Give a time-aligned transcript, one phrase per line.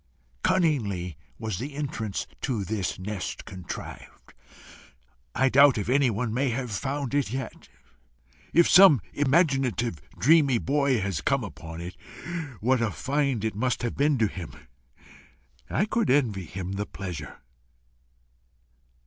[0.41, 4.33] Cunningly was the entrance to this nest contrived:
[5.35, 7.69] I doubt if anyone may have found it yet.
[8.51, 11.95] If some imaginative, dreamy boy has come upon it,
[12.61, 14.53] what a find it must have been to him!
[15.69, 17.37] I could envy him the pleasure.